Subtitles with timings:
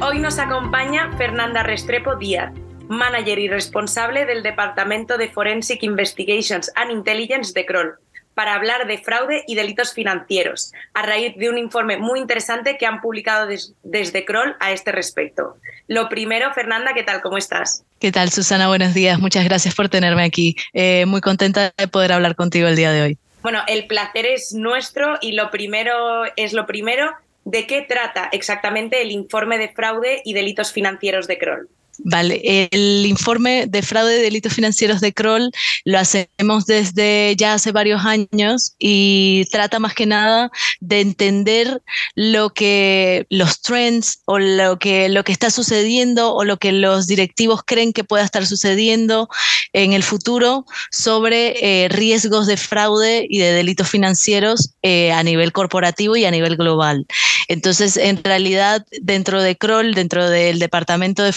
[0.00, 2.52] Hoy nos acompaña Fernanda Restrepo Díaz,
[2.88, 7.94] manager y responsable del Departamento de Forensic Investigations and Intelligence de Kroll
[8.32, 12.86] para hablar de fraude y delitos financieros, a raíz de un informe muy interesante que
[12.86, 13.48] han publicado
[13.82, 15.56] desde Kroll a este respecto.
[15.88, 17.20] Lo primero, Fernanda, ¿qué tal?
[17.20, 17.82] ¿Cómo estás?
[17.98, 18.68] ¿Qué tal, Susana?
[18.68, 19.18] Buenos días.
[19.18, 20.54] Muchas gracias por tenerme aquí.
[20.74, 23.18] Eh, muy contenta de poder hablar contigo el día de hoy.
[23.42, 27.10] Bueno, el placer es nuestro y lo primero es lo primero.
[27.50, 31.70] ¿De qué trata exactamente el informe de fraude y delitos financieros de Kroll?
[32.04, 35.50] Vale, el informe de fraude y delitos financieros de Kroll
[35.84, 41.82] lo hacemos desde ya hace varios años y trata más que nada de entender
[42.14, 47.08] lo que los trends o lo que, lo que está sucediendo o lo que los
[47.08, 49.28] directivos creen que pueda estar sucediendo
[49.72, 55.52] en el futuro sobre eh, riesgos de fraude y de delitos financieros eh, a nivel
[55.52, 57.06] corporativo y a nivel global.
[57.48, 61.32] Entonces, en realidad, dentro de Kroll, dentro del departamento de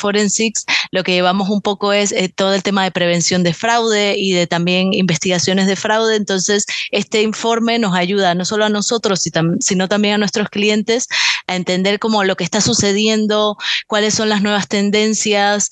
[0.92, 4.32] Lo que llevamos un poco es eh, todo el tema de prevención de fraude y
[4.32, 6.16] de también investigaciones de fraude.
[6.16, 9.22] Entonces, este informe nos ayuda no solo a nosotros,
[9.60, 11.08] sino también a nuestros clientes
[11.48, 13.58] a entender cómo lo que está sucediendo,
[13.88, 15.70] cuáles son las nuevas tendencias,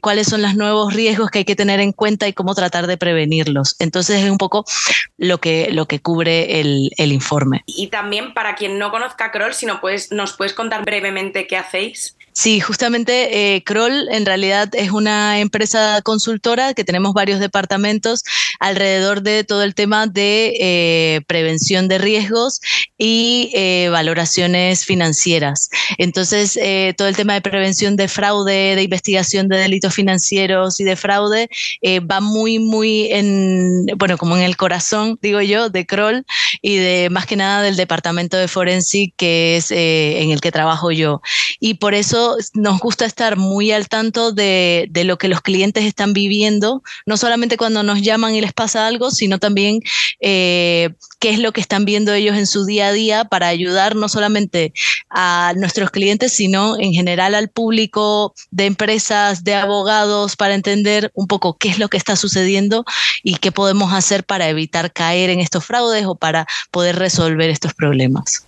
[0.00, 2.96] cuáles son los nuevos riesgos que hay que tener en cuenta y cómo tratar de
[2.96, 3.76] prevenirlos.
[3.78, 4.64] Entonces, es un poco
[5.18, 7.62] lo que, lo que cubre el, el informe.
[7.66, 9.80] Y también para quien no conozca si no
[10.10, 12.16] nos puedes contar brevemente qué hacéis.
[12.40, 18.22] Sí, justamente eh, Kroll en realidad es una empresa consultora que tenemos varios departamentos
[18.60, 22.62] alrededor de todo el tema de eh, prevención de riesgos
[22.96, 25.68] y eh, valoraciones financieras.
[25.98, 26.58] Entonces,
[26.96, 31.50] todo el tema de prevención de fraude, de investigación de delitos financieros y de fraude
[32.10, 36.24] va muy, muy en, bueno, como en el corazón, digo yo, de Kroll
[36.62, 40.90] y de más que nada del departamento de Forensic que es en el que trabajo
[40.90, 41.20] yo.
[41.58, 46.12] Y por eso nos gusta estar muy al tanto de, lo que los clientes están
[46.12, 49.80] viviendo, no solamente cuando nos llaman y les pasa algo, sino también
[50.20, 53.96] eh, qué es lo que están viendo ellos en su día a día para ayudar
[53.96, 54.72] no solamente
[55.08, 61.26] a nuestros clientes, sino en general al público de empresas, de abogados, para entender un
[61.26, 62.84] poco qué es lo que está sucediendo
[63.22, 67.74] y qué podemos hacer para evitar caer en estos fraudes o para poder resolver estos
[67.74, 68.46] problemas.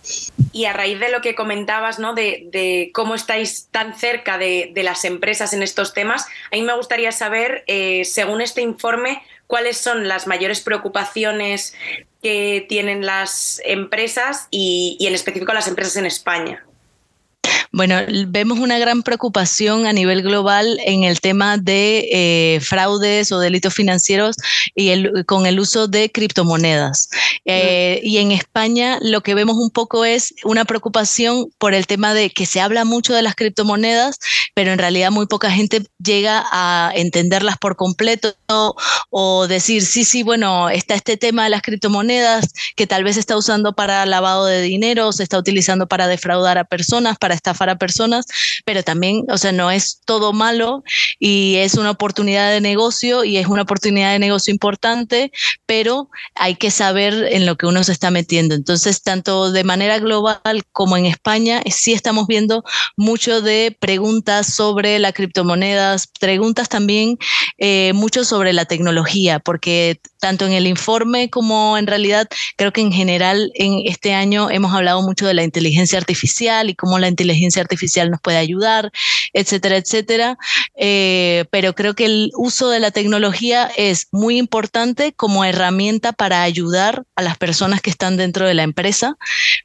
[0.52, 2.14] Y a raíz de lo que comentabas, ¿no?
[2.14, 6.76] de, de cómo estáis tan cerca de, las empresas en estos temas, a mí me
[6.76, 11.74] gustaría saber, eh, según este informe, cuáles son las mayores preocupaciones
[12.22, 16.64] que tienen las empresas y en específico las empresas en España.
[17.74, 17.96] Bueno,
[18.28, 23.72] vemos una gran preocupación a nivel global en el tema de eh, fraudes o delitos
[23.72, 24.36] financieros
[24.74, 27.08] y el, con el uso de criptomonedas.
[27.46, 32.12] Eh, y en España lo que vemos un poco es una preocupación por el tema
[32.12, 34.18] de que se habla mucho de las criptomonedas,
[34.54, 38.34] pero en realidad muy poca gente llega a entenderlas por completo
[39.08, 43.20] o decir, sí, sí, bueno, está este tema de las criptomonedas que tal vez se
[43.20, 47.61] está usando para lavado de dinero, se está utilizando para defraudar a personas, para estafar
[47.68, 48.26] a personas,
[48.64, 50.82] pero también, o sea, no es todo malo
[51.18, 55.32] y es una oportunidad de negocio y es una oportunidad de negocio importante,
[55.66, 58.54] pero hay que saber en lo que uno se está metiendo.
[58.54, 62.64] Entonces, tanto de manera global como en España, sí estamos viendo
[62.96, 67.18] mucho de preguntas sobre las criptomonedas, preguntas también
[67.58, 72.80] eh, mucho sobre la tecnología, porque tanto en el informe como en realidad creo que
[72.80, 77.08] en general en este año hemos hablado mucho de la inteligencia artificial y cómo la
[77.08, 78.92] inteligencia artificial nos puede ayudar,
[79.32, 80.38] etcétera, etcétera.
[80.76, 86.42] Eh, pero creo que el uso de la tecnología es muy importante como herramienta para
[86.42, 89.16] ayudar a las personas que están dentro de la empresa,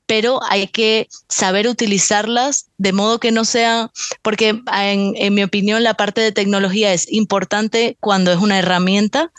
[0.08, 3.92] pero hay que saber utilizarlas de modo que no sea,
[4.24, 9.32] porque en, en mi opinión la parte de tecnología es importante cuando es una herramienta,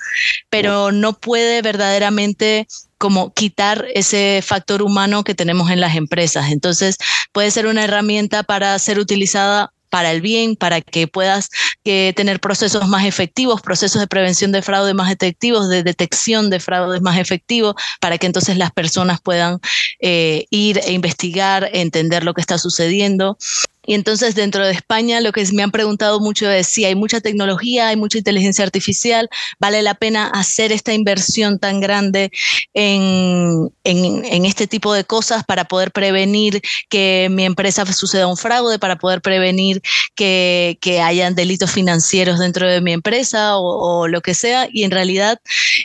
[0.48, 2.66] pero no puede verdaderamente
[2.98, 6.50] como quitar ese factor humano que tenemos en las empresas.
[6.50, 6.98] Entonces,
[7.32, 11.50] puede ser una herramienta para ser utilizada para el bien, para que puedas
[11.84, 16.60] que tener procesos más efectivos, procesos de prevención de fraude más efectivos, de detección de
[16.60, 19.60] fraudes más efectivos, para que entonces las personas puedan
[20.00, 23.38] eh, ir e investigar, entender lo que está sucediendo
[23.88, 27.22] Y entonces dentro de España lo que me han preguntado mucho es si hay mucha
[27.22, 32.30] tecnología, hay mucha inteligencia artificial, vale la pena hacer esta inversión tan grande
[32.74, 38.78] en, en, este tipo de cosas para poder prevenir que mi empresa suceda un fraude,
[38.78, 39.80] para poder prevenir
[40.14, 44.68] que, que hayan delitos financieros dentro de mi empresa o, lo que sea.
[44.70, 45.40] Y en realidad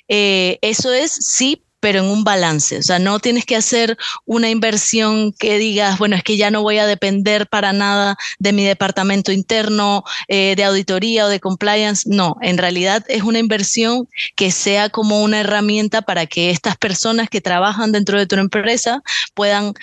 [0.09, 2.77] eh, eso es sí pero en un balance.
[2.77, 6.61] O sea, no tienes que hacer una inversión que digas, bueno, es que ya no
[6.61, 12.07] voy a depender para nada de mi departamento interno eh, de auditoría o de compliance.
[12.09, 14.07] No, en realidad es una inversión
[14.37, 19.01] que sea como una herramienta para que estas personas que trabajan dentro de tu empresa
[19.33, 19.73] puedan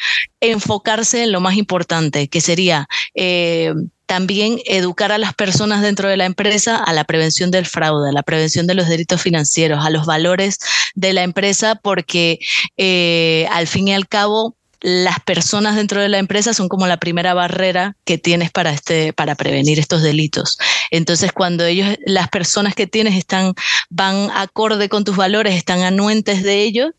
[0.41, 2.89] enfocarse en lo más importante, que sería...
[3.15, 3.75] Eh,
[4.11, 8.13] también educar a las personas dentro de la empresa a la prevención del fraude, a
[8.13, 10.59] la prevención de los delitos financieros, a los valores
[10.97, 12.41] de la empresa, porque
[12.77, 16.97] eh, al fin y al cabo las personas dentro de la empresa son como la
[16.97, 20.59] primera barrera que tienes para este para prevenir estos delitos.
[20.91, 23.55] Entonces, cuando ellos las personas que tienes están
[23.91, 26.91] van acorde con tus valores, están anuentes de ellos,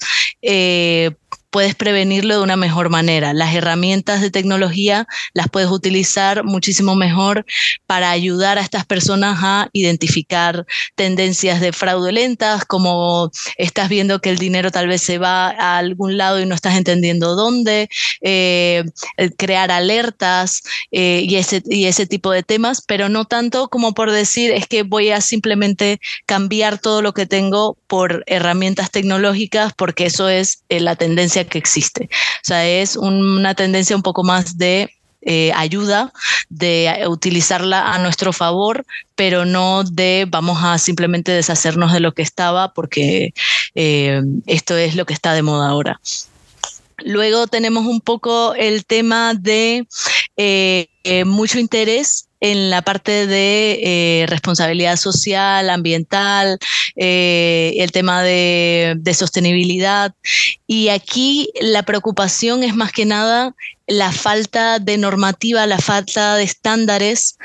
[0.41, 1.11] eh,
[1.51, 3.33] puedes prevenirlo de una mejor manera.
[3.33, 7.45] Las herramientas de tecnología las puedes utilizar muchísimo mejor
[7.85, 10.65] para ayudar a estas personas a identificar
[10.95, 16.17] tendencias de fraudulentas, como estás viendo que el dinero tal vez se va a algún
[16.17, 17.89] lado y no estás entendiendo dónde,
[18.21, 18.83] eh,
[19.37, 24.11] crear alertas eh, y, ese, y ese tipo de temas, pero no tanto como por
[24.11, 30.05] decir es que voy a simplemente cambiar todo lo que tengo por herramientas tecnológicas porque
[30.05, 32.09] eso es eh, la tendencia que existe.
[32.11, 34.91] O sea, es una tendencia un poco más de
[35.23, 36.11] eh, ayuda,
[36.49, 38.85] de utilizarla a nuestro favor,
[39.15, 43.35] pero no de vamos a simplemente deshacernos de lo que estaba porque
[43.75, 46.01] eh, esto es lo que está de moda ahora.
[46.97, 49.87] Luego tenemos un poco el tema de
[50.37, 50.87] eh,
[51.25, 56.57] mucho interés en la parte de eh, responsabilidad social, ambiental,
[56.95, 60.13] eh, el tema de, de sostenibilidad.
[60.67, 63.55] Y aquí la preocupación es más que nada
[63.87, 67.37] la falta de normativa, la falta de estándares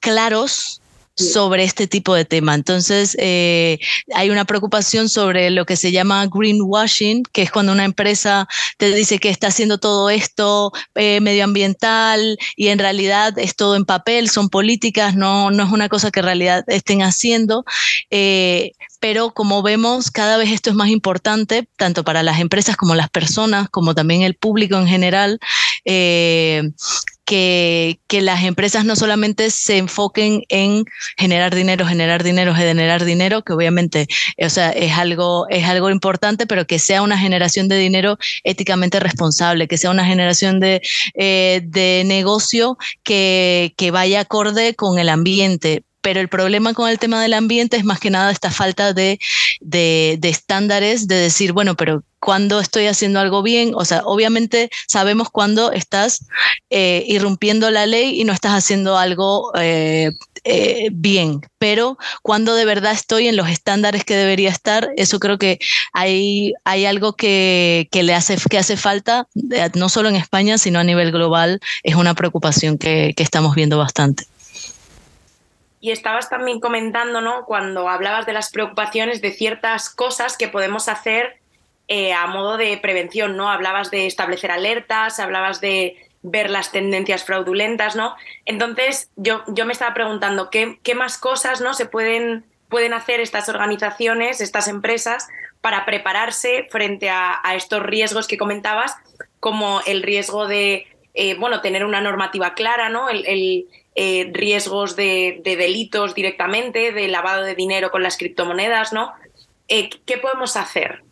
[0.00, 0.80] claros
[1.18, 2.54] sobre este tipo de tema.
[2.54, 3.78] Entonces, eh,
[4.14, 8.92] hay una preocupación sobre lo que se llama greenwashing, que es cuando una empresa te
[8.94, 14.30] dice que está haciendo todo esto eh, medioambiental y en realidad es todo en papel,
[14.30, 17.64] son políticas, no, no es una cosa que en realidad estén haciendo.
[18.10, 22.94] Eh, pero como vemos, cada vez esto es más importante, tanto para las empresas como
[22.94, 25.40] las personas, como también el público en general
[27.28, 30.84] que, las empresas no solamente se enfoquen en
[31.16, 34.06] generar dinero, generar dinero, generar dinero, que obviamente
[34.38, 38.98] o sea, es, algo, es algo importante, pero que sea una generación de dinero éticamente
[38.98, 40.80] responsable, que sea una generación de,
[41.14, 46.98] eh, de negocio que, que vaya acorde con el ambiente, pero el problema con el
[46.98, 49.18] tema del ambiente es más que nada esta falta de,
[49.60, 55.28] de, estándares, de decir, bueno, pero cuando estoy haciendo algo bien, o sea, obviamente sabemos
[55.30, 56.26] cuando estás
[56.70, 60.12] eh, irrumpiendo la ley y no estás haciendo algo eh,
[60.44, 65.38] eh, bien, pero cuando de verdad estoy en los estándares que debería estar, eso creo
[65.38, 65.58] que
[65.92, 69.28] hay, hay algo que, que le hace, que hace falta,
[69.74, 73.78] no solo en España, sino a nivel global, es una preocupación que, que estamos viendo
[73.78, 74.24] bastante.
[75.80, 77.44] Y estabas también comentando, ¿no?
[77.44, 81.38] Cuando hablabas de las preocupaciones de ciertas cosas que podemos hacer
[81.86, 83.48] eh, a modo de prevención, ¿no?
[83.50, 88.16] Hablabas de establecer alertas, hablabas de ver las tendencias fraudulentas, ¿no?
[88.44, 91.74] Entonces, yo, yo me estaba preguntando qué, qué más cosas, ¿no?
[91.74, 95.28] Se pueden, pueden hacer estas organizaciones, estas empresas,
[95.60, 98.94] para prepararse frente a, estos riesgos que comentabas,
[99.40, 103.08] como el riesgo de, eh, bueno, tener una normativa clara, ¿no?
[103.08, 103.66] el,
[104.00, 109.12] eh, riesgos de, delitos directamente, de lavado de dinero con las criptomonedas, ¿no?
[109.66, 111.02] Eh, ¿Qué podemos hacer?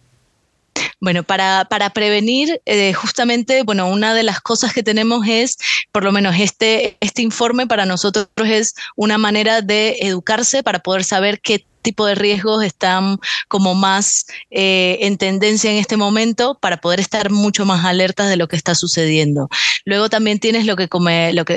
[1.00, 5.58] Bueno, para, prevenir, eh, justamente, bueno, una de las cosas que tenemos es,
[5.90, 11.02] por lo menos este, este informe para nosotros es una manera de educarse para poder
[11.02, 16.78] saber qué tipo de riesgos están como más eh, en tendencia en este momento para
[16.78, 19.48] poder estar mucho más alertas de lo que está sucediendo.
[19.84, 20.88] Luego también tienes lo que,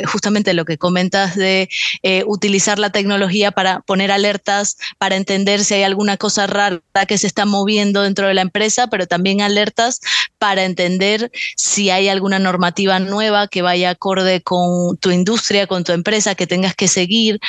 [0.06, 1.68] justamente lo que comentas de
[2.04, 7.18] eh, utilizar la tecnología para poner alertas, para entender si hay alguna cosa rara que
[7.18, 10.00] se está moviendo dentro de la empresa, pero también alertas
[10.38, 15.92] para entender si hay alguna normativa nueva que vaya acorde con tu industria, con tu
[15.92, 17.40] empresa, que tengas que seguir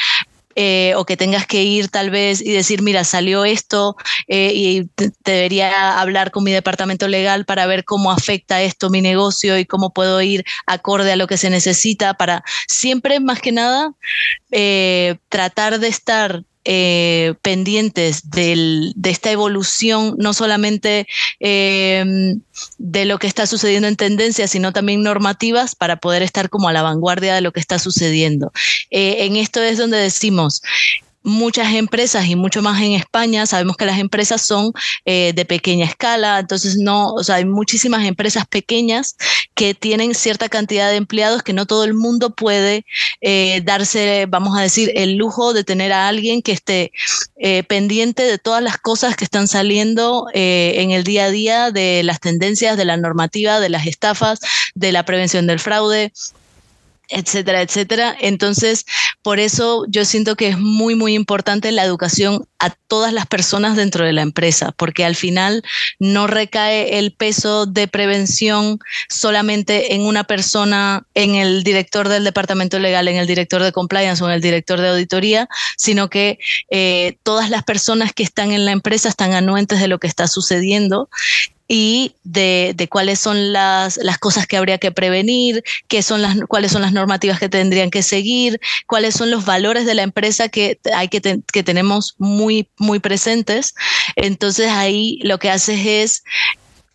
[0.62, 3.96] eh, o que tengas que ir tal vez y decir, mira, salió esto
[4.28, 4.90] eh, y
[5.24, 9.94] debería hablar con mi departamento legal para ver cómo afecta esto mi negocio y cómo
[9.94, 13.94] puedo ir acorde a lo que se necesita para siempre, más que nada,
[14.50, 21.08] eh, tratar de estar eh, pendientes de esta evolución, no solamente
[21.40, 22.36] eh,
[22.78, 26.72] de lo que está sucediendo en tendencias, sino también normativas para poder estar como a
[26.72, 28.52] la vanguardia de lo que está sucediendo.
[28.90, 30.62] Eh, en esto es donde decimos,
[31.22, 34.72] muchas empresas y mucho más en España, sabemos que las empresas son
[35.04, 39.16] eh, de pequeña escala, entonces no, o sea, hay muchísimas empresas pequeñas
[39.54, 42.86] que tienen cierta cantidad de empleados que no todo el mundo puede
[43.20, 46.92] eh, darse, vamos a decir, el lujo de tener a alguien que esté
[47.36, 52.02] eh, pendiente de todas las cosas que están saliendo en el día a día, de
[52.02, 54.40] las tendencias, de la normativa, de las estafas,
[54.74, 56.12] de la prevención del fraude
[57.10, 58.16] etcétera, etcétera.
[58.20, 58.86] Entonces,
[59.22, 63.76] por eso yo siento que es muy, muy importante la educación a todas las personas
[63.76, 65.62] dentro de la empresa, porque al final
[65.98, 72.78] no recae el peso de prevención solamente en una persona, en el director del departamento
[72.78, 76.38] legal, en el director de compliance o en el director de auditoría, sino que
[76.70, 80.28] eh, todas las personas que están en la empresa están anuentes de lo que está
[80.28, 81.08] sucediendo
[81.72, 86.82] y de, cuáles son las, cosas que habría que prevenir, qué son las, cuáles son
[86.82, 91.06] las normativas que tendrían que seguir, cuáles son los valores de la empresa que, hay
[91.06, 91.20] que,
[91.52, 93.76] que tenemos muy, muy presentes.
[94.16, 96.24] Entonces ahí lo que haces es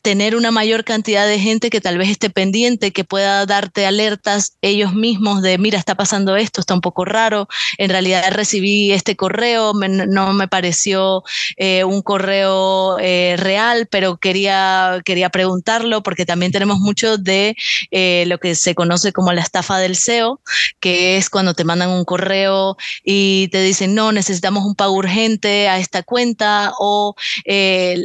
[0.06, 4.56] tener una mayor cantidad de gente que tal vez esté pendiente, que pueda darte alertas
[4.62, 7.48] ellos mismos de, mira, está pasando esto, está un poco raro,
[7.80, 11.24] en realidad recibí este correo, no me pareció
[11.58, 17.56] eh, un correo eh, real, pero quería, quería preguntarlo porque también tenemos mucho de
[17.90, 20.40] eh, lo que se conoce como la estafa del SEO,
[20.80, 25.68] que es cuando te mandan un correo y te dicen, no, necesitamos un pago urgente
[25.68, 27.16] a esta cuenta o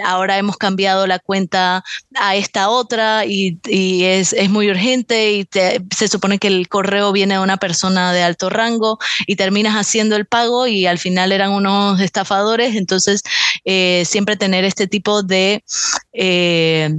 [0.07, 1.85] ahora hemos cambiado la cuenta
[2.15, 3.59] a esta otra y,
[4.05, 5.49] es, muy urgente y
[5.97, 10.17] se supone que el correo viene de una persona de alto rango y terminas haciendo
[10.17, 12.77] el pago y al final eran unos estafadores.
[12.77, 13.23] Entonces,
[13.65, 15.65] eh, siempre tener este tipo de...
[16.13, 16.91] Eh,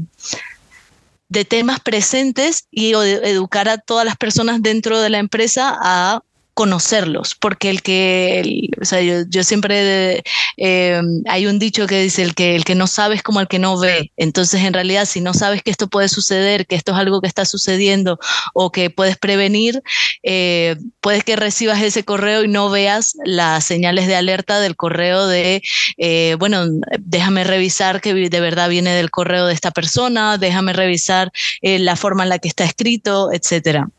[1.29, 6.21] de temas presentes y educar a todas las personas dentro de la empresa a
[6.61, 10.23] conocerlos, porque el que, o sea, yo, siempre,
[10.57, 13.47] eh, hay un dicho que dice, el que, el que no sabe es como el
[13.47, 14.11] que no ve.
[14.15, 17.27] Entonces, en realidad, si no sabes que esto puede suceder, que esto es algo que
[17.27, 18.19] está sucediendo
[18.53, 19.81] o que puedes prevenir,
[20.21, 25.25] eh, puedes que recibas ese correo y no veas las señales de alerta del correo
[25.25, 25.63] de,
[25.97, 26.67] eh, bueno,
[26.99, 31.31] déjame revisar que de verdad viene del correo de esta persona, déjame revisar
[31.63, 33.89] la forma en la que está escrito, etcétera.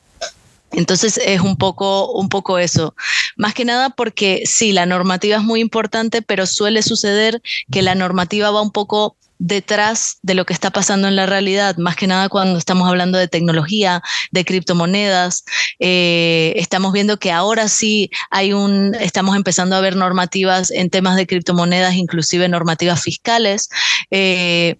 [0.72, 2.94] Entonces es un poco, un poco eso.
[3.36, 7.94] Más que nada porque sí, la normativa es muy importante, pero suele suceder que la
[7.94, 12.06] normativa va un poco detrás de lo que está pasando en la realidad, más que
[12.06, 14.00] nada cuando estamos hablando de tecnología,
[14.30, 15.44] de criptomonedas.
[15.80, 21.16] Eh, estamos viendo que ahora sí hay un, estamos empezando a ver normativas en temas
[21.16, 23.68] de criptomonedas, inclusive normativas fiscales.
[24.12, 24.76] Eh,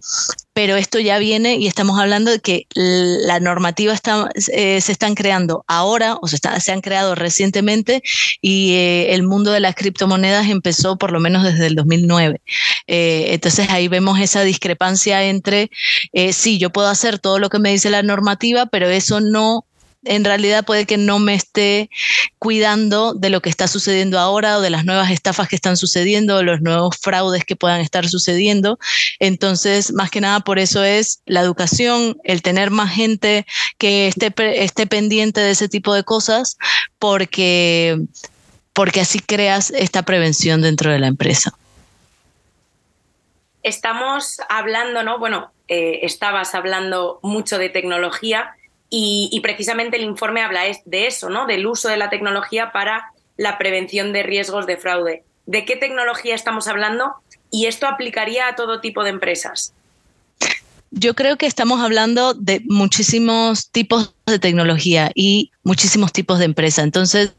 [0.55, 3.95] pero esto ya viene y estamos hablando de que la normativa
[4.53, 8.03] eh, se están creando ahora o se, se han creado recientemente
[8.41, 12.41] y eh, el mundo de las criptomonedas empezó por lo menos desde el 2009.
[12.87, 15.71] Eh, entonces ahí vemos esa discrepancia entre,
[16.33, 19.65] sí, yo puedo hacer todo lo que me dice la normativa, pero eso no
[20.05, 21.91] en realidad puede que no me esté
[22.39, 26.37] cuidando de lo que está sucediendo ahora o de las nuevas estafas que están sucediendo
[26.37, 28.79] o los nuevos fraudes que puedan estar sucediendo.
[29.21, 33.47] Entonces, más que nada por eso es la educación, el tener más gente
[33.79, 34.33] que esté,
[34.65, 36.59] esté pendiente de ese tipo de cosas,
[36.99, 37.99] porque,
[38.73, 41.55] porque así creas esta prevención dentro de la empresa.
[43.63, 45.21] Estamos hablando, ¿no?
[45.21, 48.57] Bueno, eh, estabas hablando mucho de tecnología
[48.95, 51.47] y, precisamente el informe habla de eso, ¿no?
[51.47, 55.25] Del uso de la tecnología para la prevención de riesgos de fraude.
[55.47, 57.15] ¿De qué tecnología estamos hablando?
[57.51, 59.73] Y esto aplicaría a todo tipo de empresas.
[60.91, 66.85] Yo creo que estamos hablando de muchísimos tipos de tecnología y muchísimos tipos de empresas.
[66.85, 67.33] Entonces,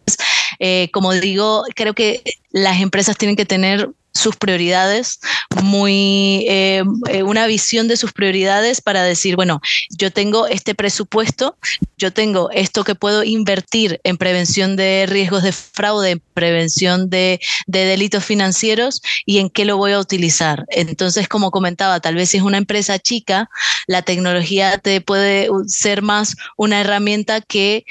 [0.57, 5.19] eh, como digo, creo que las empresas tienen que tener sus prioridades,
[5.63, 11.57] muy eh, eh, una visión de sus prioridades para decir, bueno, yo tengo este presupuesto,
[11.97, 17.39] yo tengo esto que puedo invertir en prevención de riesgos de fraude, en prevención de,
[17.65, 20.65] de delitos financieros y en qué lo voy a utilizar.
[20.69, 23.49] Entonces, como comentaba, tal vez si es una empresa chica,
[23.87, 27.85] la tecnología te puede ser más una herramienta que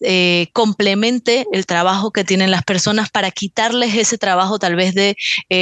[0.00, 5.16] eh, complemente el trabajo que tienen las personas para quitarles ese trabajo tal vez de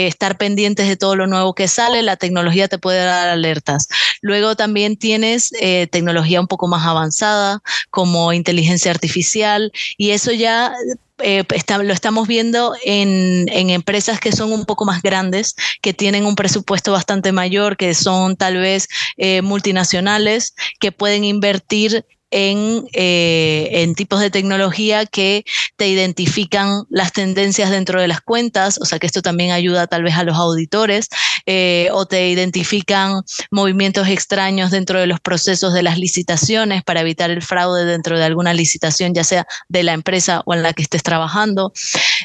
[0.06, 3.88] estar pendientes de todo lo nuevo que sale, la tecnología te puede dar alertas.
[4.20, 10.74] Luego también tienes eh, tecnología un poco más avanzada como inteligencia artificial y eso ya
[11.18, 11.44] eh,
[11.82, 16.92] lo estamos viendo en, empresas que son un poco más grandes, que tienen un presupuesto
[16.92, 22.04] bastante mayor, que son tal vez eh, multinacionales, que pueden invertir
[22.38, 25.44] eh, en, tipos de tecnología que
[25.76, 30.02] te identifican las tendencias dentro de las cuentas, o sea que esto también ayuda tal
[30.02, 31.08] vez a los auditores,
[31.46, 37.30] eh, o te identifican movimientos extraños dentro de los procesos de las licitaciones para evitar
[37.30, 40.82] el fraude dentro de alguna licitación, ya sea de la empresa o en la que
[40.82, 41.72] estés trabajando.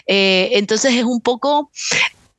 [0.08, 1.72] Eh, entonces es un poco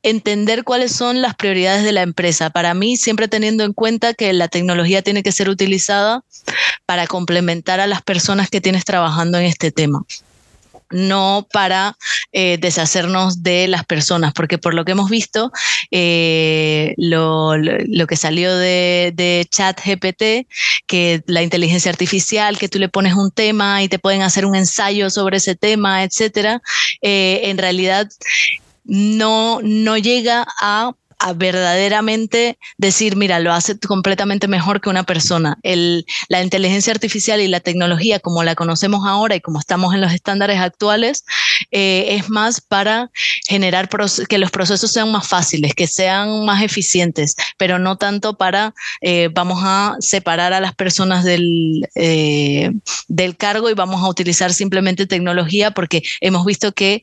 [0.02, 2.50] entender cuáles son las prioridades de la empresa.
[2.50, 6.24] Para mí, siempre teniendo en cuenta que la tecnología tiene que ser utilizada
[6.86, 10.04] para complementar a las personas que tienes trabajando en este tema
[10.92, 11.96] no para
[12.32, 15.50] eh, deshacernos de las personas, porque por lo que hemos visto,
[15.90, 17.56] eh, lo,
[18.06, 19.80] que salió de, de, chat
[20.86, 24.54] que la inteligencia artificial, que tú le pones un tema y te pueden hacer un
[24.54, 26.62] ensayo sobre ese tema, etcétera,
[27.00, 28.08] eh, en realidad
[28.84, 30.92] no, no llega a
[31.34, 35.58] verdaderamente decir, mira, lo hace completamente mejor que una persona.
[35.62, 40.00] El, la inteligencia artificial y la tecnología, como la conocemos ahora y como estamos en
[40.00, 41.24] los estándares actuales,
[41.70, 43.10] eh, es más para
[43.48, 43.88] generar
[44.28, 49.28] que los procesos sean más fáciles, que sean más eficientes, pero no tanto para, eh,
[49.32, 52.70] vamos a separar a las personas del, eh,
[53.08, 57.02] del cargo y vamos a utilizar simplemente tecnología porque hemos visto que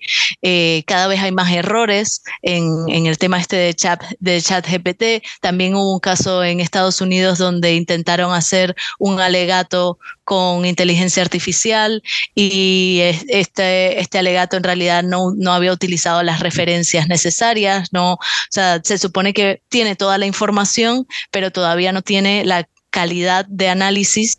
[0.85, 5.24] cada vez hay más errores en, en el tema este de chat de ChatGPT.
[5.42, 12.04] También hubo un caso en Estados Unidos donde intentaron hacer un alegato con inteligencia artificial
[12.36, 13.00] y
[13.30, 18.80] este, este alegato en realidad no, no había utilizado las referencias necesarias, no, o sea,
[18.84, 24.38] se supone que tiene toda la información, pero todavía no tiene la calidad de análisis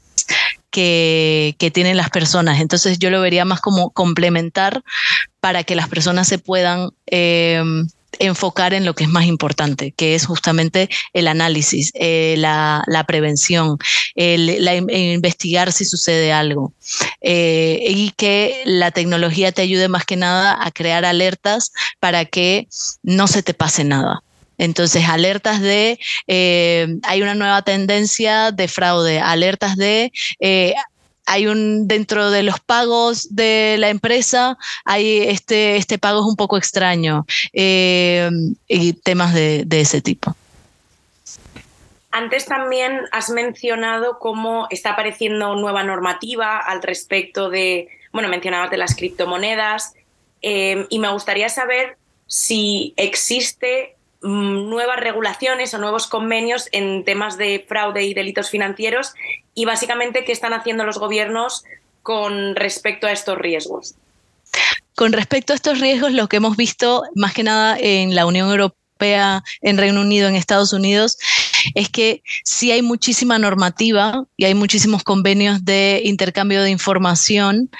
[0.70, 2.60] que, que, tienen las personas.
[2.60, 4.82] Entonces yo lo vería más como complementar
[5.40, 7.62] para que las personas se puedan eh,
[8.20, 13.78] enfocar en lo que es más importante, que es justamente el análisis, eh, la, prevención,
[14.14, 16.72] el, investigar si sucede algo
[17.22, 22.68] eh, y que la tecnología te ayude más que nada a crear alertas para que
[23.02, 24.22] no se te pase nada.
[24.58, 30.12] Entonces, alertas de eh, hay una nueva tendencia de fraude, alertas de
[31.30, 36.34] hay un dentro de los pagos de la empresa, hay este, este pago es un
[36.34, 38.28] poco extraño eh,
[38.66, 40.34] y temas de, ese tipo.
[42.10, 48.78] Antes también has mencionado cómo está apareciendo nueva normativa al respecto de, bueno, mencionabas de
[48.78, 49.94] las criptomonedas
[50.42, 57.64] eh, y me gustaría saber si existe nuevas regulaciones o nuevos convenios en temas de
[57.66, 59.14] fraude y delitos financieros
[59.54, 61.64] y básicamente qué están haciendo los gobiernos
[62.02, 63.94] con respecto a estos riesgos.
[64.94, 68.50] Con respecto a estos riesgos, lo que hemos visto más que nada en la Unión
[68.50, 71.16] Europea, en Reino Unido, en Estados Unidos,
[71.74, 77.70] es que sí hay muchísima normativa y hay muchísimos convenios de intercambio de información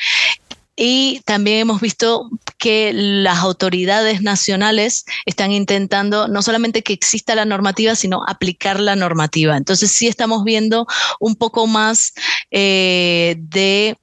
[0.82, 7.44] y también hemos visto que las autoridades nacionales están intentando no solamente que exista la
[7.44, 9.58] normativa, sino aplicar la normativa.
[9.58, 10.86] Entonces sí estamos viendo
[11.20, 12.14] un poco más
[12.50, 13.98] eh, de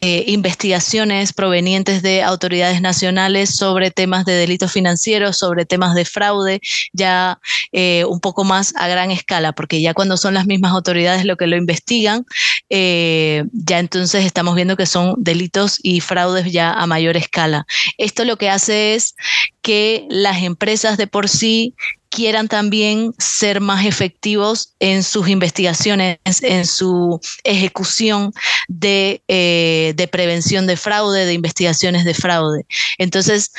[0.00, 6.60] eh, investigaciones provenientes de autoridades nacionales sobre temas de delitos financieros, sobre temas de fraude,
[6.92, 7.38] ya
[7.72, 11.36] eh, un poco más a gran escala, porque ya cuando son las mismas autoridades lo
[11.36, 12.24] que lo investigan,
[12.70, 17.66] eh, ya entonces estamos viendo que son delitos y fraudes ya a mayor escala.
[17.98, 19.14] Esto lo que hace es
[19.62, 21.74] que las empresas de por sí
[22.12, 28.32] quieran también ser más efectivos en sus investigaciones, en su ejecución
[28.68, 32.66] de, eh, de prevención de fraude, de investigaciones de fraude.
[32.98, 33.52] Entonces,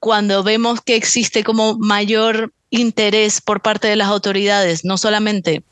[0.00, 5.62] cuando vemos que existe como mayor interés por parte de las autoridades, no solamente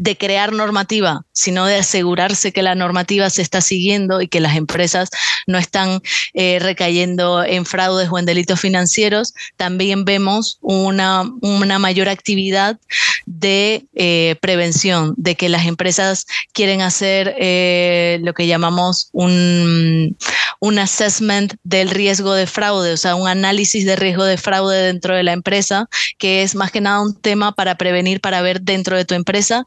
[0.00, 4.56] de crear normativa, sino de asegurarse que la normativa se está siguiendo y que las
[4.56, 5.10] empresas
[5.46, 6.00] no están
[6.32, 12.80] eh, recayendo en fraudes o en delitos financieros, también vemos una, una mayor actividad
[13.26, 20.16] de eh, prevención, de que las empresas quieren hacer eh, lo que llamamos un,
[20.60, 25.14] un assessment del riesgo de fraude, o sea, un análisis de riesgo de fraude dentro
[25.14, 28.96] de la empresa, que es más que nada un tema para prevenir, para ver dentro
[28.96, 29.66] de tu empresa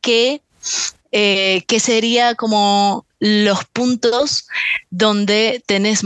[0.00, 0.42] qué,
[1.12, 4.48] eh, sería como los puntos
[4.88, 6.02] donde tienes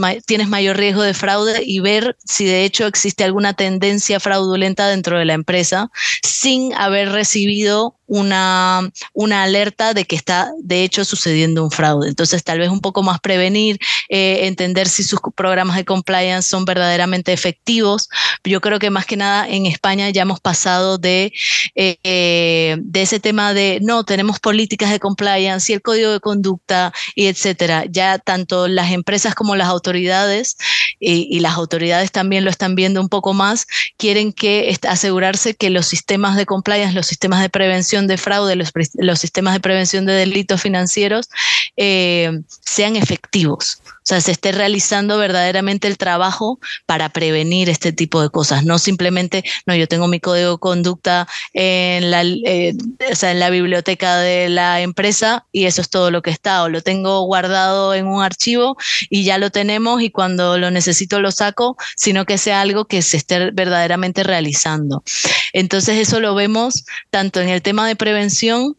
[0.49, 5.25] mayor riesgo de fraude y ver si de hecho existe alguna tendencia fraudulenta dentro de
[5.25, 5.89] la empresa
[6.23, 12.07] sin haber recibido una, una alerta de que está de hecho sucediendo un fraude.
[12.07, 16.65] Entonces tal vez un poco más prevenir, eh, entender si sus programas de compliance son
[16.65, 18.09] verdaderamente efectivos.
[18.43, 21.33] Yo creo que más que nada en España ya hemos pasado de,
[21.75, 26.93] eh, de ese tema de no, tenemos políticas de compliance y el código de conducta
[27.15, 27.85] y etcétera.
[27.89, 30.57] Ya tanto las empresas como las autoridades
[30.99, 35.69] y, y las autoridades también lo están viendo un poco más, quieren que asegurarse que
[35.69, 40.05] los sistemas de compliance, los sistemas de prevención de fraude, los, los sistemas de prevención
[40.05, 41.29] de delitos financieros
[41.77, 43.81] eh, sean efectivos.
[44.05, 48.77] O sea, se esté realizando verdaderamente el trabajo para prevenir este tipo de cosas, no
[48.77, 54.49] simplemente, no, yo tengo mi código de conducta en la, eh, en la biblioteca de
[54.49, 58.21] la empresa y eso es todo lo que está, o lo tengo guardado en un
[58.21, 58.77] archivo
[59.09, 63.01] y ya lo tenemos y cuando lo necesito lo saco, sino que sea algo que
[63.01, 65.03] se esté verdaderamente realizando.
[65.51, 68.75] Entonces eso lo vemos tanto en el tema de prevención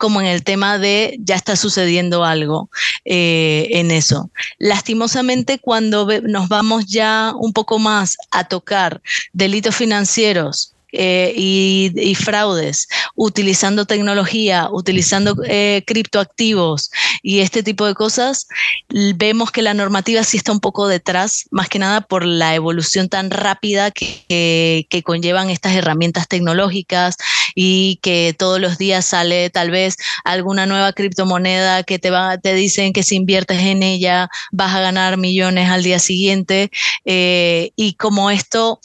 [0.00, 2.70] como en el tema de ya está sucediendo algo
[3.04, 4.30] eh, en eso.
[4.58, 9.02] Lastimosamente, cuando nos vamos ya un poco más a tocar
[9.34, 16.90] delitos financieros, eh, y, fraudes, utilizando tecnología, utilizando eh, criptoactivos
[17.22, 18.48] y este tipo de cosas,
[18.88, 23.08] vemos que la normativa sí está un poco detrás, más que nada por la evolución
[23.08, 27.16] tan rápida que, que conllevan estas herramientas tecnológicas
[27.54, 32.54] y que todos los días sale tal vez alguna nueva criptomoneda que te, va, te
[32.54, 36.70] dicen que si inviertes en ella vas a ganar millones al día siguiente.
[37.04, 38.80] Eh, y como esto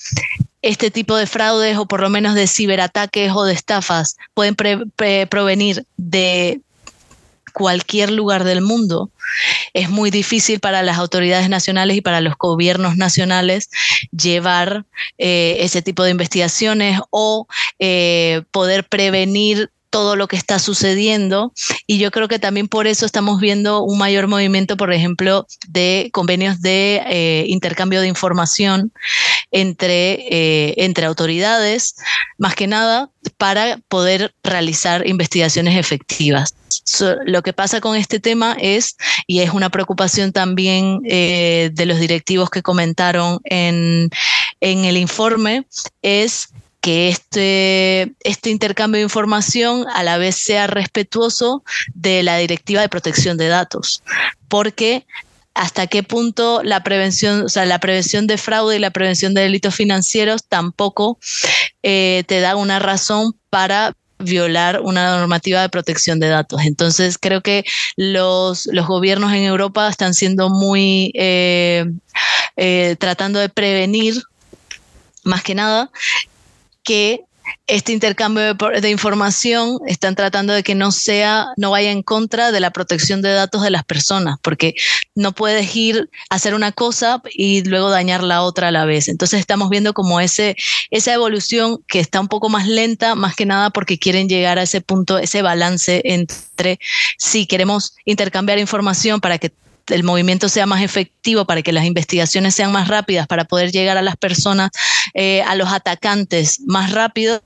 [0.66, 4.56] este tipo de fraudes o por lo menos de ciberataques o de estafas pueden
[5.30, 6.60] provenir de
[7.54, 9.12] cualquier lugar del mundo,
[9.74, 13.70] es muy difícil para las autoridades nacionales y para los gobiernos nacionales
[14.12, 14.86] llevar
[15.20, 17.48] eh, ese tipo de investigaciones o
[17.78, 21.54] eh, poder prevenir todo lo que está sucediendo
[21.88, 26.10] y yo creo que también por eso estamos viendo un mayor movimiento, por ejemplo, de
[26.12, 28.92] convenios de eh, intercambio de información
[29.52, 31.96] entre, eh, entre autoridades,
[32.38, 36.54] más que nada para poder realizar investigaciones efectivas.
[37.26, 42.00] lo que pasa con este tema es, y es una preocupación también eh, de los
[42.00, 44.10] directivos que comentaron en,
[44.60, 45.66] en el informe,
[46.02, 46.50] es
[46.86, 51.64] que este, este intercambio de información a la vez sea respetuoso
[51.96, 54.04] de la directiva de protección de datos,
[54.50, 55.08] porque
[55.56, 59.42] hasta qué punto la prevención, o sea, la prevención de fraude y la prevención de
[59.42, 61.18] delitos financieros tampoco
[61.82, 66.62] eh, te da una razón para violar una normativa de protección de datos.
[66.66, 71.86] Entonces, creo que los, los gobiernos en Europa están siendo muy eh,
[72.58, 74.22] eh, tratando de prevenir
[75.24, 75.90] más que nada
[76.86, 77.26] que
[77.68, 82.60] este intercambio de, información están tratando de que no sea, no vaya en contra de
[82.60, 84.76] la protección de datos de las personas, porque
[85.16, 89.08] no puedes ir a hacer una cosa y luego dañar la otra a la vez.
[89.08, 90.56] Entonces estamos viendo como ese,
[90.92, 94.64] esa evolución que está un poco más lenta, más que nada porque quieren llegar a
[94.64, 96.80] ese punto, ese balance entre
[97.18, 99.52] si queremos intercambiar información para que
[99.88, 103.98] el movimiento sea más efectivo, para que las investigaciones sean más rápidas, para poder llegar
[103.98, 104.72] a las personas,
[105.14, 107.42] eh, a los atacantes más rápido,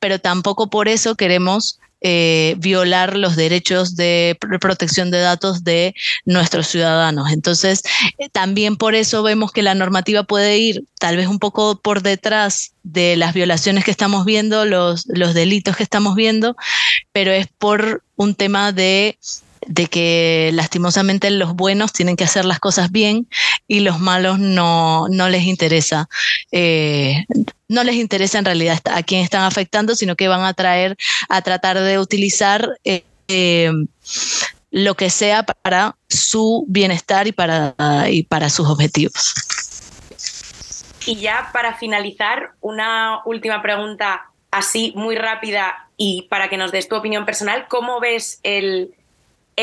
[0.00, 6.66] pero tampoco por eso queremos eh, violar los derechos de protección de datos de nuestros
[6.66, 7.30] ciudadanos.
[7.30, 7.82] Entonces,
[8.18, 12.02] eh, también por eso vemos que la normativa puede ir tal vez un poco por
[12.02, 16.56] detrás de las violaciones que estamos viendo, los, los delitos que estamos viendo,
[17.12, 19.16] pero es por un tema de
[19.66, 23.28] de que lastimosamente los buenos tienen que hacer las cosas bien
[23.68, 26.08] y los malos no, les interesa.
[26.50, 27.24] Eh,
[27.68, 30.96] no les interesa en realidad a quién están afectando, sino que van a traer
[31.28, 33.70] a tratar de utilizar eh, eh,
[34.70, 37.74] lo que sea para su bienestar y para,
[38.08, 39.34] y para sus objetivos.
[41.06, 46.88] Y ya para finalizar, una última pregunta así muy rápida y para que nos des
[46.88, 48.94] tu opinión personal, ¿cómo ves el,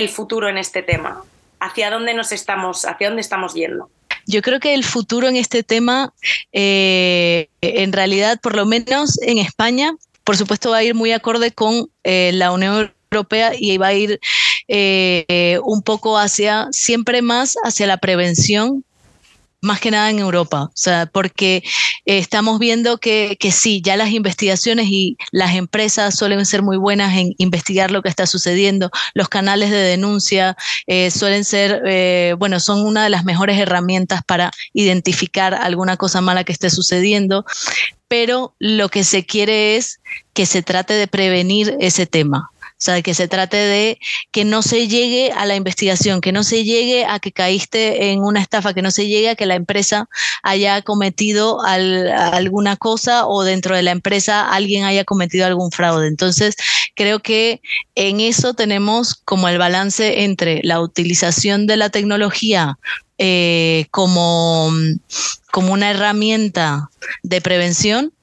[0.08, 1.24] futuro en este tema?
[1.60, 3.90] ¿Hacia dónde nos estamos, hacia dónde estamos yendo?
[4.26, 6.14] Yo creo que el futuro en este tema,
[6.54, 9.92] eh, en realidad, por lo menos en España,
[10.24, 13.94] por supuesto va a ir muy acorde con eh, la Unión Europea y va a
[13.94, 14.20] ir
[14.68, 18.86] eh, un poco hacia, siempre más hacia la prevención
[19.62, 21.64] más que nada en Europa, o sea, porque
[22.06, 27.18] estamos viendo que, que, sí, ya las investigaciones y las empresas suelen ser muy buenas
[27.18, 30.56] en investigar lo que está sucediendo, los canales de denuncia
[30.88, 36.22] eh, suelen ser, eh, bueno, son una de las mejores herramientas para identificar alguna cosa
[36.22, 37.46] mala que esté sucediendo,
[38.08, 40.00] pero lo que se quiere es
[40.34, 42.50] que se trate de prevenir ese tema.
[42.80, 44.00] O sea, que se trate de
[44.32, 48.22] que no se llegue a la investigación, que no se llegue a que caíste en
[48.22, 50.08] una estafa, que no se llegue a que la empresa
[50.44, 56.08] haya cometido alguna cosa o dentro de la empresa alguien haya cometido algún fraude.
[56.08, 56.56] Entonces,
[56.96, 57.60] creo que
[57.96, 62.80] en eso tenemos como el balance entre la utilización de la tecnología
[63.18, 64.72] eh, como,
[65.52, 66.90] como una herramienta
[67.24, 68.14] de prevención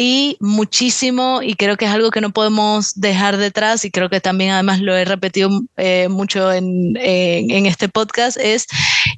[0.00, 4.20] y muchísimo, y creo que es algo que no podemos dejar detrás, y creo que
[4.20, 8.68] también además lo he repetido eh, mucho en, en, este podcast, es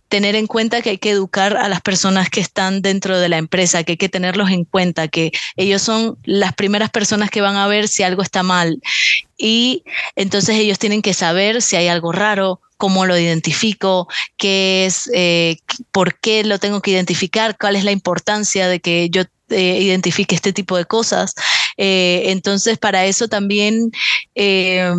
[0.08, 3.36] tener en cuenta que hay que educar a las personas que están dentro de la
[3.36, 7.56] empresa, que hay que tenerlos en cuenta, que ellos son las primeras personas que van
[7.56, 8.80] a ver si algo está mal.
[9.36, 9.84] Y
[10.16, 15.58] entonces ellos tienen que saber si hay algo raro, cómo lo identifico, qué es, eh,
[15.92, 20.34] por qué lo tengo que identificar, cuál es la importancia de que yo eh, identifique
[20.34, 21.34] este tipo de cosas.
[21.76, 23.90] Eh, entonces, para eso también
[24.34, 24.92] eh,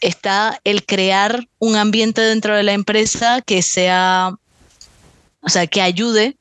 [0.00, 4.34] está el crear un ambiente dentro de la empresa que sea,
[5.40, 6.36] o sea, que ayude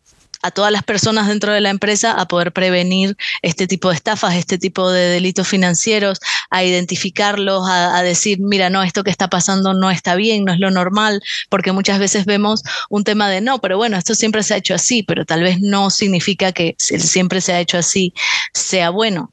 [0.46, 4.36] a todas las personas dentro de la empresa a poder prevenir este tipo de estafas,
[4.36, 6.20] este tipo de delitos financieros,
[6.52, 10.60] a identificarlos, a, decir, mira, no, esto que está pasando no está bien, no es
[10.60, 14.54] lo normal, porque muchas veces vemos un tema de, no, pero bueno, esto siempre se
[14.54, 18.14] ha hecho así, pero tal vez no significa que siempre se ha hecho así
[18.54, 19.32] sea bueno.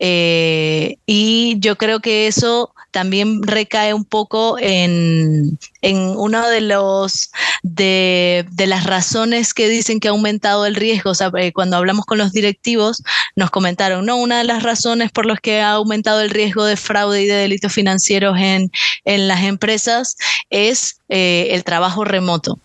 [0.00, 7.30] Eh, y yo creo que eso también recae un poco en, en uno de los
[7.62, 11.10] de, de, las razones que dicen que ha aumentado el riesgo.
[11.10, 13.04] O sea, eh, cuando hablamos con los directivos,
[13.36, 16.76] nos comentaron, no, una de las razones por las que ha aumentado el riesgo de
[16.76, 18.72] fraude y de delitos financieros en,
[19.04, 20.16] en las empresas
[20.50, 22.58] es eh, el trabajo remoto.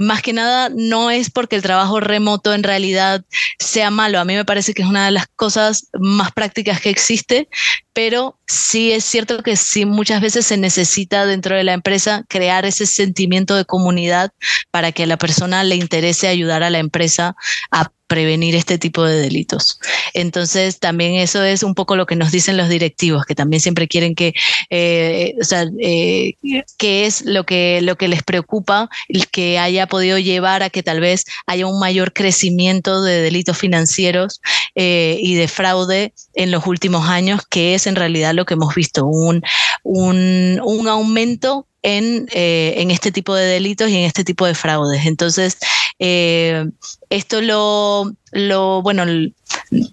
[0.00, 3.24] Más que nada, no es porque el trabajo remoto en realidad
[3.58, 4.18] sea malo.
[4.18, 7.48] A mí me parece que es una de las cosas más prácticas que existe,
[7.92, 12.66] pero sí es cierto que sí muchas veces se necesita dentro de la empresa crear
[12.66, 14.32] ese sentimiento de comunidad
[14.70, 17.36] para que a la persona le interese ayudar a la empresa
[17.70, 19.78] a prevenir este tipo de delitos.
[20.14, 23.88] Entonces, también eso es un poco lo que nos dicen los directivos, que también siempre
[23.88, 24.32] quieren que,
[24.70, 26.34] eh, o sea, eh,
[26.78, 30.82] qué es lo que, lo que les preocupa, el que haya podido llevar a que
[30.82, 34.40] tal vez haya un mayor crecimiento de delitos financieros
[34.74, 38.74] eh, y de fraude en los últimos años, que es en realidad lo que hemos
[38.74, 39.42] visto, un,
[39.82, 44.54] un, un aumento en, eh, en, este tipo de delitos y en este tipo de
[44.54, 45.06] fraudes.
[45.06, 45.58] Entonces,
[45.98, 46.66] eh,
[47.10, 49.04] esto lo, lo, bueno,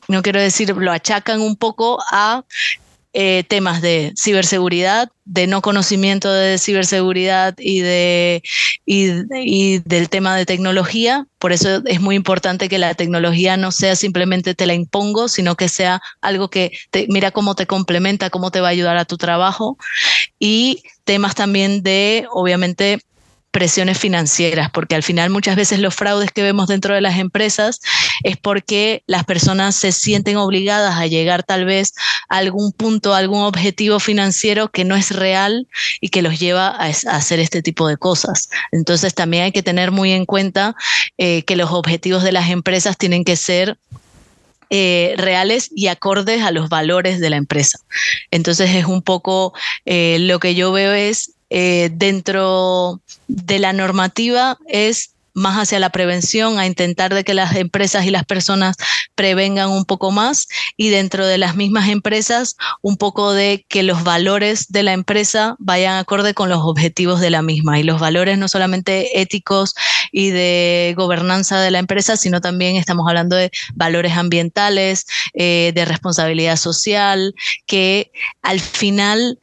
[0.07, 2.43] no quiero decir, lo achacan un poco a
[3.15, 8.41] eh, temas de ciberseguridad, de no conocimiento de ciberseguridad y, de,
[8.87, 11.27] y, del tema de tecnología.
[11.37, 15.55] Por eso es muy importante que la tecnología no sea simplemente te la impongo, sino
[15.55, 19.05] que sea algo que te, mira cómo te complementa, cómo te va a ayudar a
[19.05, 19.77] tu trabajo.
[20.39, 22.99] Y temas también de, obviamente,
[23.53, 27.81] presiones financieras, porque al final muchas veces los fraudes que vemos dentro de las empresas
[28.23, 31.93] es porque las personas se sienten obligadas a llegar tal vez
[32.29, 35.67] a algún punto, a algún objetivo financiero que no es real
[36.01, 38.49] y que los lleva a, hacer este tipo de cosas.
[38.71, 40.75] Entonces también hay que tener muy en cuenta
[41.19, 43.77] eh, que los objetivos de las empresas tienen que ser
[44.71, 47.77] eh, reales y acordes a los valores de la empresa.
[48.31, 49.53] Entonces es un poco
[49.85, 55.89] eh, lo que yo veo es eh, dentro de la normativa es más hacia la
[55.89, 58.77] prevención, a intentar de que las empresas y las personas
[59.15, 64.03] prevengan un poco más y dentro de las mismas empresas un poco de que los
[64.03, 67.79] valores de la empresa vayan acorde con los objetivos de la misma.
[67.79, 69.73] Y los valores no solamente éticos
[70.11, 75.85] y de gobernanza de la empresa, sino también estamos hablando de valores ambientales, eh, de
[75.85, 77.33] responsabilidad social,
[77.65, 78.11] que
[78.43, 79.39] al final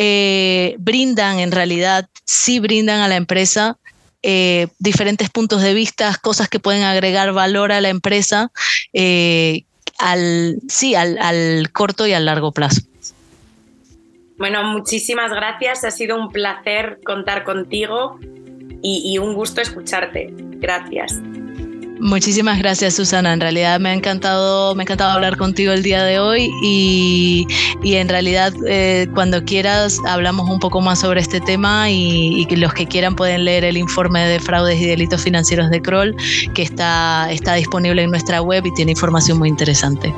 [0.00, 3.78] eh, brindan en realidad, sí brindan a la empresa
[4.22, 8.52] eh, diferentes puntos de vista, cosas que pueden agregar valor a la empresa,
[8.92, 9.64] eh,
[9.98, 12.82] al, sí, al, corto y al largo plazo.
[14.36, 15.84] Bueno, muchísimas gracias.
[15.84, 18.20] Ha sido un placer contar contigo
[18.80, 20.28] y un gusto escucharte.
[20.32, 21.20] Gracias.
[22.00, 23.32] Muchísimas gracias, Susana.
[23.32, 27.46] En realidad me ha encantado, me ha encantado hablar contigo el día de hoy y,
[27.82, 32.86] en realidad eh, cuando quieras hablamos un poco más sobre este tema y, los que
[32.86, 36.16] quieran pueden leer el informe de fraudes y delitos financieros de Kroll
[36.54, 40.12] que está, está disponible en nuestra web y tiene información muy interesante.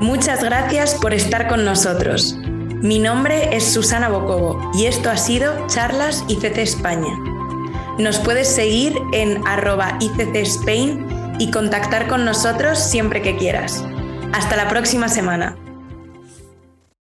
[0.00, 2.36] Muchas gracias por estar con nosotros.
[2.82, 7.41] Mi nombre es Susana Bocobo y esto ha sido Charlas ICC España.
[7.98, 13.84] Nos puedes seguir en arroba ICC y contactar con nosotros siempre que quieras.
[14.32, 15.61] Hasta la próxima semana.